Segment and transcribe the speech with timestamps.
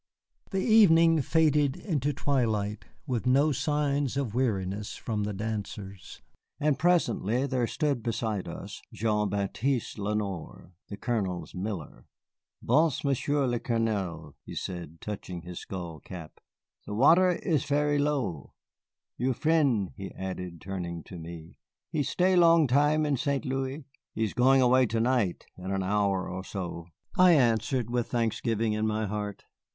[0.49, 6.23] The evening faded into twilight, with no signs of weariness from the dancers.
[6.59, 12.07] And presently there stood beside us Jean Baptiste Lenoir, the Colonel's miller.
[12.65, 16.39] "B'soir, Monsieur le Colonel," he said, touching his skull cap,
[16.87, 18.55] "the water is very low.
[19.19, 21.59] You fren'," he added, turning to me,
[21.91, 23.45] "he stay long time in St.
[23.45, 26.87] Louis?" "He is going away to night, in an hour or so,"
[27.19, 29.43] I answered, with thanksgiving in my heart.